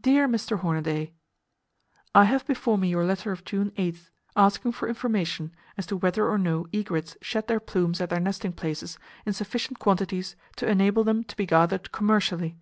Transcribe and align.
Dear 0.00 0.28
Mr. 0.28 0.60
Hornaday:— 0.60 1.12
I 2.14 2.22
have 2.26 2.46
before 2.46 2.78
me 2.78 2.88
your 2.90 3.04
letter 3.04 3.32
of 3.32 3.44
June 3.44 3.72
8th, 3.72 4.08
asking 4.36 4.70
for 4.70 4.86
information 4.86 5.50
as 5.76 5.86
to 5.86 5.96
whether 5.96 6.28
or 6.28 6.38
no 6.38 6.68
egrets 6.72 7.16
shed 7.20 7.48
their 7.48 7.58
plumes 7.58 8.00
at 8.00 8.10
their 8.10 8.20
nesting 8.20 8.52
places 8.52 8.96
in 9.26 9.32
sufficient 9.32 9.80
quantities 9.80 10.36
to 10.58 10.68
enable 10.68 11.02
them 11.02 11.24
to 11.24 11.34
be 11.36 11.46
gathered 11.46 11.90
commercially. 11.90 12.58